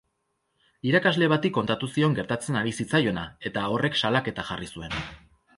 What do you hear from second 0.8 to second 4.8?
Irakasle bati kontatu zion gertatzen ari zitzaiona, eta horrek salaketa jarri